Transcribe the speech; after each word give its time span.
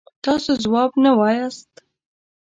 تاسو 0.23 0.51
ځواب 0.63 0.91
نه 1.03 1.11
وایاست. 1.19 1.71